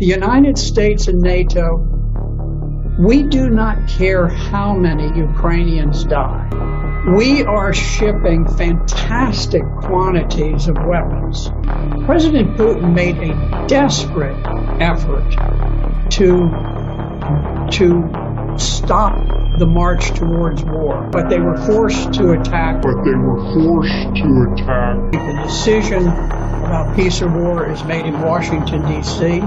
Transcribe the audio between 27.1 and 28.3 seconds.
or war is made in